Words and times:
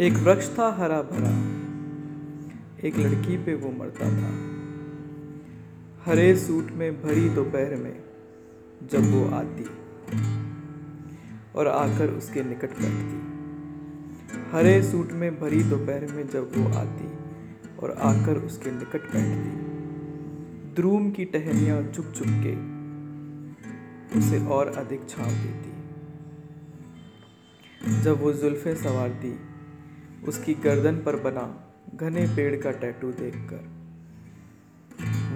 एक 0.00 0.12
वृक्ष 0.12 0.58
था 0.58 0.72
हरा 0.72 1.02
भरा। 1.02 1.30
एक 2.88 2.98
लड़की 2.98 3.36
पे 3.44 3.54
वो 3.54 3.70
मरता 3.70 4.04
था। 4.04 4.30
हरे 6.04 6.36
सूट 6.36 6.70
में 6.70 7.02
भरी 7.02 7.28
दोपहर 7.28 7.76
में 7.76 8.04
जब 8.92 9.10
वो 9.12 9.36
आती 9.36 9.64
और 11.54 11.68
आकर 11.68 12.10
उसके 12.10 12.42
निकट 12.42 12.70
बैठती। 12.70 13.20
हरे 14.52 14.82
सूट 14.82 15.12
में 15.12 15.40
भरी 15.40 15.62
दोपहर 15.62 16.06
में 16.12 16.28
जब 16.28 16.50
वो 16.56 16.78
आती 16.78 17.08
और 17.76 17.90
आकर 17.90 18.38
उसके 18.38 18.70
निकट 18.70 19.02
बैठती। 19.02 19.50
द्रूम 20.74 21.10
की 21.10 21.24
टहनियाँ 21.24 21.82
चुप 21.82 22.06
चुप 22.06 22.26
के 22.28 22.54
उसे 24.18 24.46
और 24.46 24.66
अधिक 24.66 25.08
छाव 25.08 25.26
देती। 25.26 25.74
जब 28.02 28.22
वो 28.22 28.32
जुल्फे 28.32 28.74
सवारती 28.74 29.53
उसकी 30.28 30.54
गर्दन 30.54 30.96
पर 30.96 31.16
बना 31.16 31.42
घने 31.94 32.26
पेड़ 32.26 32.56
का 32.56 32.70
टैटू 32.70 33.10
देखकर। 33.12 33.72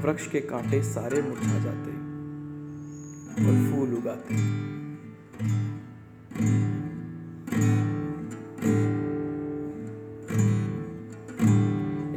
वृक्ष 0.02 0.26
के 0.26 0.40
कांटे 0.40 0.82
सारे 0.82 1.22
मुरझा 1.22 1.58
जाते 1.58 1.90
और 3.44 3.54
फूल 3.68 3.94
उगाते। 3.94 4.34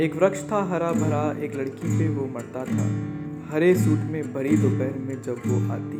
एक 0.03 0.15
वृक्ष 0.15 0.43
था 0.51 0.63
हरा 0.63 0.91
भरा, 0.91 1.31
एक 1.43 1.55
लड़की 1.55 1.97
पे 1.99 2.07
वो 2.09 2.25
मरता 2.27 2.65
था। 2.65 2.85
हरे 3.51 3.75
सूट 3.75 3.99
में 3.99 4.33
भरी 4.33 4.57
दोपहर 4.57 4.99
में 4.99 5.21
जब 5.21 5.41
वो 5.45 5.73
आती 5.73 5.99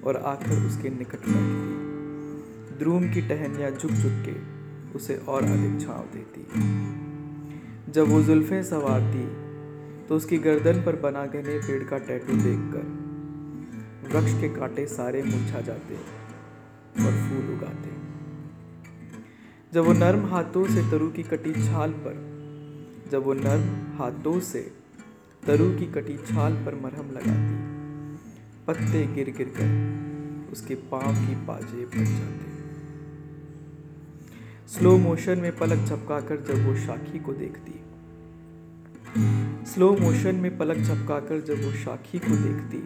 और 0.00 0.16
आकर 0.16 0.66
उसके 0.66 0.90
निकट 0.90 1.28
बैठती। 1.28 2.78
द्रूम 2.78 3.12
की 3.12 3.22
टहनियाँ 3.22 3.70
झुक 3.70 3.90
झुक 3.90 4.22
के 4.26 4.59
उसे 4.96 5.16
और 5.28 5.44
अधिक 5.44 5.80
छाव 5.80 6.04
देती 6.12 6.46
जब 7.92 8.08
वो 8.08 8.22
जुल्फें 8.22 8.62
सवारती 8.62 9.26
तो 10.06 10.16
उसकी 10.16 10.38
गर्दन 10.38 10.82
पर 10.82 10.96
बना 10.96 11.24
घने 11.26 11.58
पेड़ 11.58 11.82
का 11.84 11.98
टैटू 11.98 12.36
देखकर 12.36 12.86
वृक्ष 14.04 14.40
के 14.40 14.48
कांटे 14.48 14.86
सारे 14.86 15.22
मुरझा 15.22 15.60
जाते 15.60 15.94
और 15.94 17.12
फूल 17.18 17.54
उगाते। 17.54 17.90
जब 19.72 19.84
वो 19.84 19.92
नर्म 19.92 20.24
हाथों 20.26 20.66
से 20.66 20.82
तरु 20.90 21.08
की 21.10 21.22
कटी 21.22 21.52
छाल 21.52 21.92
पर, 22.06 22.16
जब 23.10 23.24
वो 23.24 23.34
नर्म 23.34 23.68
हाथों 23.98 24.38
से 24.40 24.60
तरु 25.46 25.68
की 25.78 25.86
कटी 25.86 26.16
छाल 26.26 26.54
पर 26.64 26.74
मरहम 26.74 27.10
लगाती, 27.10 27.54
पत्ते 28.66 29.06
गिर 29.06 29.30
गिर 29.36 29.52
कर 29.56 30.50
उसके 30.52 30.74
पाँव 30.90 31.14
की 31.16 31.34
पाजे 31.46 31.84
बच 31.86 32.08
जाते। 32.08 32.59
स्लो 34.70 34.98
मोशन 34.98 35.38
में 35.38 35.56
पलक 35.56 35.78
झपकाकर 35.78 36.36
जब 36.36 36.66
वो 36.66 36.74
शाखी 36.76 37.18
को 37.18 37.32
देखती। 37.32 37.72
स्लो 39.66 39.96
मोशन 40.00 40.34
में 40.34 40.58
पलक 40.58 40.76
झपकाकर 40.76 41.40
जब 41.40 41.64
वो 41.64 41.72
शाखी 41.72 42.18
को 42.18 42.36
देखती। 42.36 42.78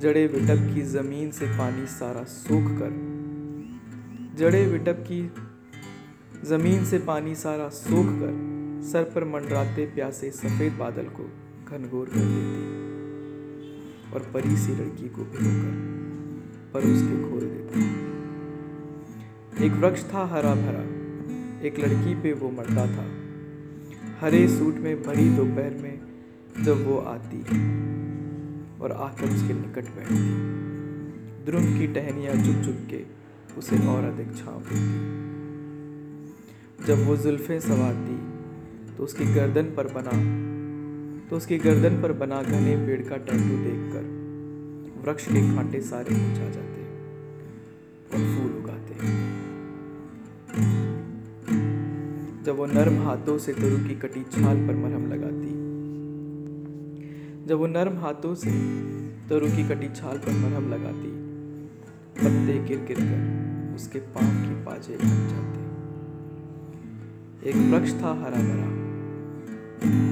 जड़े 0.00 0.26
विटप 0.26 0.74
की 0.74 0.82
ज़मीन 0.82 1.30
से 1.30 1.46
पानी 1.46 1.86
सारा 1.86 2.24
सूख 2.24 2.70
कर। 2.78 2.92
जड़े 4.38 4.66
विटप 4.66 5.04
की 5.10 5.20
ज़मीन 6.46 6.84
से 6.84 6.98
पानी 6.98 7.34
सारा 7.34 7.68
सूख 7.68 8.06
कर 8.06 8.32
सर 8.88 9.02
पर 9.04 9.24
मंडराते 9.24 9.86
प्यासे 9.86 10.30
सफ़ेद 10.30 10.72
बादल 10.72 11.04
को 11.04 11.30
घनघोर 11.68 12.06
कर 12.06 12.20
देती। 12.20 12.62
और 14.14 14.30
परी 14.34 14.56
सी 14.56 14.72
लड़की 14.72 15.08
को 15.08 15.24
भिगोकर 15.24 15.74
पर 16.74 16.80
उसके 16.80 17.22
खोल 17.22 17.43
एक 19.64 19.72
वृक्ष 19.74 20.02
था 20.04 20.22
हरा 20.26 20.54
भरा 20.54 20.80
एक 21.66 21.78
लड़की 21.78 22.14
पे 22.22 22.32
वो 22.32 22.48
मरता 22.50 22.84
था। 22.86 23.04
हरे 24.20 24.40
सूट 24.48 24.74
में 24.78 25.02
भरी 25.02 25.28
दोपहर 25.30 25.74
में 25.82 25.94
जब 26.64 26.76
वो 26.86 26.96
आती 27.12 27.40
और 28.80 28.92
आकर 28.98 29.26
उसके 29.26 29.54
निकट 29.54 29.86
बैठती 29.94 30.32
द्रुम 31.46 31.64
की 31.78 31.86
टहनियाँ 31.94 32.34
चुप 32.34 32.58
चुप 32.64 32.78
के 32.90 33.00
उसे 33.58 33.76
और 33.88 34.04
अधिक 34.04 34.28
छाव 34.36 34.58
देती। 34.60 34.98
जब 36.86 37.06
वो 37.06 37.16
जुल्फे 37.16 37.56
सवारती 37.60 38.16
तो 38.96 39.04
उसकी 39.04 39.24
गर्दन 39.34 39.66
पर 39.76 39.86
बना 39.94 40.14
तो 41.30 41.36
उसकी 41.36 41.56
गर्दन 41.58 41.94
पर 42.02 42.12
बना 42.18 42.38
घने 42.42 42.76
पेड़ 42.86 43.02
का 43.08 43.16
टैटू 43.18 43.54
देखकर 43.64 44.04
वृक्ष 45.04 45.24
के 45.26 45.40
कांटे 45.54 45.80
सारे 45.82 46.10
मुझा 46.14 46.48
जाते। 46.50 46.73
जब 52.44 52.56
वो 52.56 52.64
नर्म 52.66 52.96
हाथों 53.02 53.38
से 53.38 53.52
तरु 53.52 53.76
की 53.78 53.94
कटी 53.94 54.22
छाल 54.22 54.56
पर 54.56 54.74
मरहम 54.74 55.04
लगाती। 55.12 55.52
जब 57.46 57.56
वो 57.58 57.66
नर्म 57.66 57.96
हाथों 57.98 58.34
से 58.34 58.50
तरु 59.28 59.46
की 59.46 59.62
कटी 59.68 59.88
छाल 59.94 60.18
पर 60.18 60.32
मरहम 60.32 60.66
लगाती, 60.72 61.12
पत्ते 62.18 62.56
गिर 62.64 62.84
गिर 62.84 63.00
कर 63.00 63.74
उसके 63.74 63.98
पाँव 63.98 64.34
की 64.42 64.54
पाजे 64.64 64.96
बन 64.96 65.14
जाते। 65.28 65.60
एक 67.50 67.56
वृक्ष 67.56 67.92
था 68.02 68.12
हरा 68.12 68.42
भरा, 68.42 68.68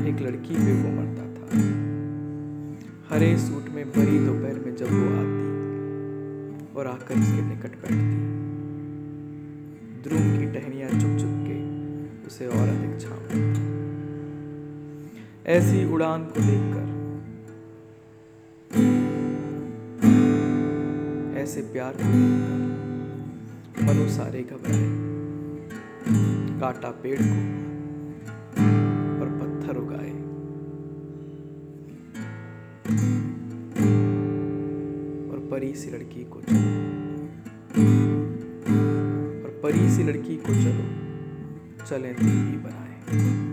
एक 0.08 0.16
लड़की 0.20 0.54
पे 0.54 0.72
वो 0.82 0.90
मरता 0.90 1.26
था। 1.34 1.46
हरे 3.10 3.30
सूट 3.38 3.68
में 3.74 3.84
भरी 3.90 4.18
दोपहर 4.18 4.56
में 4.66 4.76
जब 4.76 4.90
वो 4.90 5.06
आती 5.20 5.46
और 6.76 6.86
आकर 6.86 7.20
उसके 7.20 7.42
निकट 7.42 7.72
बैठती। 7.82 8.16
ध्रुव 10.02 10.24
की 10.38 10.46
टहनियाँ 10.52 10.90
चुप 10.90 11.18
चुप 11.18 11.41
उसे 12.32 12.46
और 12.46 12.68
अधिक 12.68 13.00
छाप 13.00 13.24
ऐसी 15.46 15.84
उड़ान 15.92 16.22
को 16.24 16.40
देखकर, 16.40 16.86
ऐसे 21.38 21.60
प्यार 21.60 21.92
को 21.92 22.04
देखकर, 22.04 23.84
मनु 23.84 24.08
सारे 24.08 24.42
घबराए। 24.42 24.88
काटा 26.60 26.90
पेड़ 26.90 27.18
को 27.22 27.36
और 29.20 29.28
पत्थर 29.40 29.76
उगाए। 29.76 30.12
और 35.28 35.38
परी 35.50 35.74
सी 35.74 35.90
लड़की 35.90 36.24
को 36.24 36.40
चलो। 36.40 36.72
और 39.44 39.60
परी 39.62 39.90
सी 39.90 40.02
लड़की 40.02 40.36
को 40.36 40.54
चलो। 40.54 41.11
चलें 41.88 42.14
दिल 42.16 42.26
ही 42.26 42.58
बनाए। 42.58 43.51